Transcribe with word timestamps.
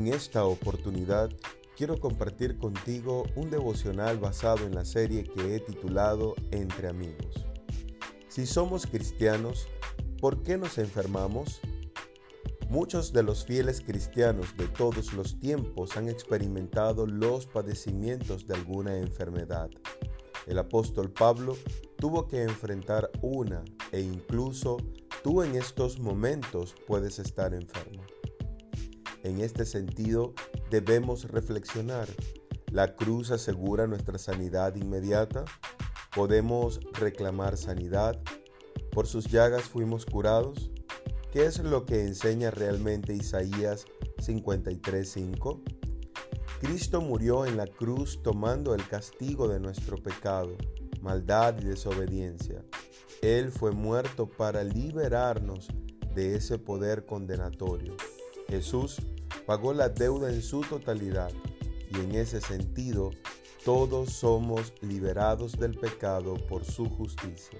En 0.00 0.08
esta 0.08 0.46
oportunidad 0.46 1.28
quiero 1.76 2.00
compartir 2.00 2.56
contigo 2.56 3.26
un 3.36 3.50
devocional 3.50 4.16
basado 4.16 4.64
en 4.64 4.74
la 4.74 4.86
serie 4.86 5.24
que 5.24 5.54
he 5.54 5.60
titulado 5.60 6.34
Entre 6.52 6.88
amigos. 6.88 7.44
Si 8.28 8.46
somos 8.46 8.86
cristianos, 8.86 9.68
¿por 10.18 10.42
qué 10.42 10.56
nos 10.56 10.78
enfermamos? 10.78 11.60
Muchos 12.70 13.12
de 13.12 13.22
los 13.22 13.44
fieles 13.44 13.82
cristianos 13.82 14.56
de 14.56 14.68
todos 14.68 15.12
los 15.12 15.38
tiempos 15.38 15.94
han 15.98 16.08
experimentado 16.08 17.06
los 17.06 17.44
padecimientos 17.44 18.46
de 18.46 18.54
alguna 18.54 18.96
enfermedad. 18.96 19.68
El 20.46 20.60
apóstol 20.60 21.10
Pablo 21.10 21.58
tuvo 21.98 22.26
que 22.26 22.42
enfrentar 22.42 23.10
una 23.20 23.62
e 23.92 24.00
incluso 24.00 24.78
tú 25.22 25.42
en 25.42 25.56
estos 25.56 25.98
momentos 25.98 26.74
puedes 26.86 27.18
estar 27.18 27.52
enfermo. 27.52 28.02
En 29.22 29.40
este 29.40 29.64
sentido, 29.64 30.32
debemos 30.70 31.24
reflexionar. 31.24 32.08
¿La 32.72 32.94
cruz 32.94 33.30
asegura 33.30 33.86
nuestra 33.86 34.18
sanidad 34.18 34.74
inmediata? 34.76 35.44
¿Podemos 36.14 36.80
reclamar 36.94 37.56
sanidad? 37.56 38.20
¿Por 38.92 39.06
sus 39.06 39.26
llagas 39.26 39.64
fuimos 39.64 40.06
curados? 40.06 40.70
¿Qué 41.32 41.44
es 41.44 41.58
lo 41.58 41.84
que 41.84 42.02
enseña 42.02 42.50
realmente 42.50 43.14
Isaías 43.14 43.84
53:5? 44.18 45.60
Cristo 46.60 47.00
murió 47.00 47.46
en 47.46 47.56
la 47.56 47.66
cruz 47.66 48.22
tomando 48.22 48.74
el 48.74 48.86
castigo 48.88 49.48
de 49.48 49.60
nuestro 49.60 49.96
pecado, 49.96 50.56
maldad 51.00 51.56
y 51.60 51.64
desobediencia. 51.64 52.64
Él 53.22 53.50
fue 53.50 53.72
muerto 53.72 54.28
para 54.28 54.64
liberarnos 54.64 55.68
de 56.14 56.36
ese 56.36 56.58
poder 56.58 57.06
condenatorio. 57.06 57.96
Jesús 58.50 58.96
pagó 59.46 59.72
la 59.72 59.88
deuda 59.88 60.28
en 60.28 60.42
su 60.42 60.60
totalidad 60.62 61.30
y 61.90 62.00
en 62.00 62.14
ese 62.14 62.40
sentido 62.40 63.10
todos 63.64 64.10
somos 64.10 64.72
liberados 64.80 65.58
del 65.58 65.78
pecado 65.78 66.34
por 66.48 66.64
su 66.64 66.88
justicia. 66.88 67.58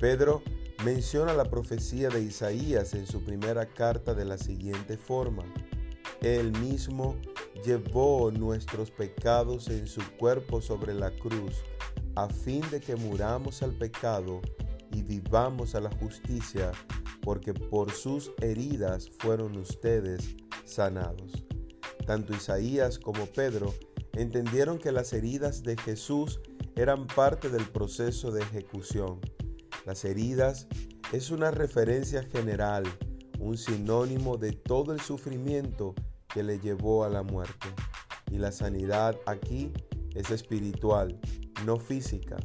Pedro 0.00 0.42
menciona 0.84 1.32
la 1.32 1.44
profecía 1.44 2.08
de 2.08 2.22
Isaías 2.22 2.94
en 2.94 3.06
su 3.06 3.24
primera 3.24 3.66
carta 3.66 4.14
de 4.14 4.24
la 4.24 4.38
siguiente 4.38 4.96
forma. 4.96 5.44
Él 6.20 6.52
mismo 6.58 7.16
llevó 7.64 8.30
nuestros 8.30 8.90
pecados 8.90 9.68
en 9.68 9.86
su 9.86 10.00
cuerpo 10.18 10.60
sobre 10.60 10.94
la 10.94 11.10
cruz, 11.10 11.62
a 12.14 12.28
fin 12.28 12.62
de 12.70 12.80
que 12.80 12.96
muramos 12.96 13.62
al 13.62 13.72
pecado 13.72 14.40
y 14.92 15.02
vivamos 15.02 15.74
a 15.74 15.80
la 15.80 15.90
justicia, 15.98 16.72
porque 17.28 17.52
por 17.52 17.92
sus 17.92 18.32
heridas 18.40 19.10
fueron 19.18 19.54
ustedes 19.58 20.34
sanados. 20.64 21.44
Tanto 22.06 22.32
Isaías 22.32 22.98
como 22.98 23.26
Pedro 23.26 23.74
entendieron 24.14 24.78
que 24.78 24.92
las 24.92 25.12
heridas 25.12 25.62
de 25.62 25.76
Jesús 25.76 26.40
eran 26.74 27.06
parte 27.06 27.50
del 27.50 27.68
proceso 27.68 28.30
de 28.30 28.40
ejecución. 28.40 29.20
Las 29.84 30.06
heridas 30.06 30.68
es 31.12 31.30
una 31.30 31.50
referencia 31.50 32.22
general, 32.22 32.84
un 33.38 33.58
sinónimo 33.58 34.38
de 34.38 34.52
todo 34.52 34.94
el 34.94 35.00
sufrimiento 35.02 35.94
que 36.32 36.42
le 36.42 36.58
llevó 36.58 37.04
a 37.04 37.10
la 37.10 37.22
muerte. 37.22 37.68
Y 38.30 38.38
la 38.38 38.52
sanidad 38.52 39.20
aquí 39.26 39.70
es 40.14 40.30
espiritual, 40.30 41.20
no 41.66 41.76
física. 41.76 42.38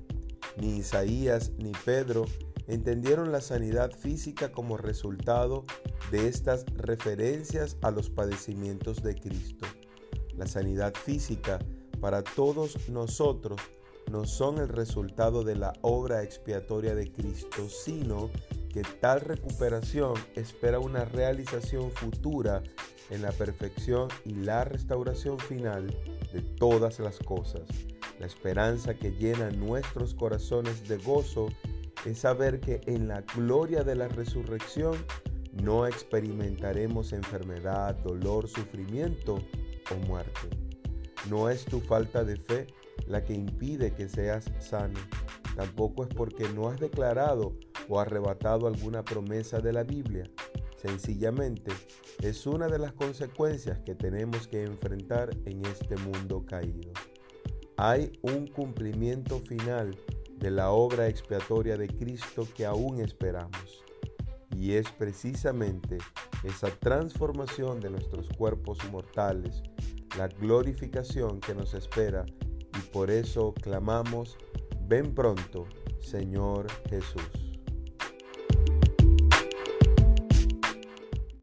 Ni 0.58 0.80
Isaías 0.80 1.54
ni 1.58 1.72
Pedro 1.86 2.26
entendieron 2.68 3.32
la 3.32 3.42
sanidad 3.42 3.92
física 3.92 4.52
como 4.52 4.78
resultado 4.78 5.64
de 6.12 6.28
estas 6.28 6.66
referencias 6.76 7.78
a 7.82 7.92
los 7.92 8.10
padecimientos 8.10 9.04
de 9.04 9.16
Cristo. 9.16 9.66
La 10.36 10.48
sanidad 10.48 10.94
física 10.94 11.60
para 12.00 12.24
todos 12.24 12.90
nosotros 12.90 13.62
no 14.12 14.26
son 14.26 14.58
el 14.58 14.68
resultado 14.68 15.44
de 15.44 15.56
la 15.56 15.74
obra 15.82 16.24
expiatoria 16.24 16.96
de 16.96 17.12
Cristo, 17.12 17.70
sino 17.70 18.30
que 18.72 18.82
tal 19.00 19.22
recuperación 19.22 20.14
espera 20.36 20.80
una 20.80 21.06
realización 21.06 21.92
futura 21.92 22.64
en 23.10 23.22
la 23.22 23.32
perfección 23.32 24.10
y 24.26 24.34
la 24.34 24.66
restauración 24.66 25.40
final 25.40 25.88
de 26.34 26.42
todas 26.42 27.00
las 27.00 27.20
cosas. 27.20 27.62
La 28.20 28.26
esperanza 28.26 28.96
que 28.96 29.12
llena 29.12 29.52
nuestros 29.52 30.14
corazones 30.14 30.88
de 30.88 30.98
gozo 30.98 31.48
es 32.06 32.20
saber 32.20 32.60
que 32.60 32.82
en 32.86 33.08
la 33.08 33.22
gloria 33.22 33.84
de 33.84 33.96
la 33.96 34.08
resurrección 34.08 34.96
no 35.62 35.86
experimentaremos 35.86 37.14
enfermedad, 37.14 37.96
dolor, 37.98 38.48
sufrimiento 38.48 39.40
o 39.92 40.08
muerte. 40.08 40.50
No 41.30 41.50
es 41.50 41.64
tu 41.66 41.80
falta 41.80 42.24
de 42.24 42.38
fe 42.38 42.68
la 43.08 43.24
que 43.24 43.34
impide 43.34 43.94
que 43.94 44.10
seas 44.10 44.52
sano. 44.60 45.00
Tampoco 45.56 46.04
es 46.04 46.10
porque 46.14 46.50
no 46.50 46.70
has 46.70 46.80
declarado 46.80 47.54
o 47.88 48.00
arrebatado 48.00 48.68
alguna 48.68 49.04
promesa 49.04 49.60
de 49.60 49.74
la 49.74 49.84
Biblia. 49.84 50.30
Sencillamente 50.82 51.72
es 52.22 52.46
una 52.46 52.68
de 52.68 52.80
las 52.80 52.94
consecuencias 52.94 53.80
que 53.80 53.96
tenemos 53.96 54.48
que 54.48 54.64
enfrentar 54.64 55.30
en 55.46 55.66
este 55.66 55.96
mundo 55.98 56.46
caído. 56.46 56.92
Hay 57.78 58.12
un 58.22 58.48
cumplimiento 58.48 59.40
final 59.40 59.98
de 60.44 60.52
la 60.52 60.72
obra 60.72 61.08
expiatoria 61.08 61.78
de 61.78 61.88
Cristo 61.88 62.46
que 62.54 62.66
aún 62.66 63.00
esperamos. 63.00 63.86
Y 64.54 64.74
es 64.74 64.92
precisamente 64.92 66.00
esa 66.44 66.68
transformación 66.68 67.80
de 67.80 67.90
nuestros 67.90 68.28
cuerpos 68.38 68.78
mortales, 68.92 69.64
la 70.18 70.28
glorificación 70.28 71.40
que 71.40 71.56
nos 71.56 71.74
espera 71.74 72.26
y 72.78 72.82
por 72.92 73.10
eso 73.10 73.54
clamamos, 73.54 74.38
ven 74.82 75.16
pronto, 75.16 75.66
Señor 76.02 76.68
Jesús. 76.90 77.53